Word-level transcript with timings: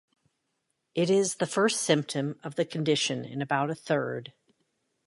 It 0.95 1.11
is 1.11 1.35
the 1.35 1.45
first 1.45 1.79
symptom 1.79 2.39
of 2.43 2.55
the 2.55 2.65
condition 2.65 3.23
in 3.23 3.39
about 3.39 3.69
a 3.69 3.75
third. 3.75 4.33